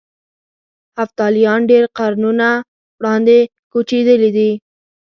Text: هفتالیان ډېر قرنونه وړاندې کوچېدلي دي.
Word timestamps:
هفتالیان 0.97 1.59
ډېر 1.71 1.83
قرنونه 1.97 2.49
وړاندې 2.99 3.37
کوچېدلي 3.71 4.29
دي. 4.37 4.51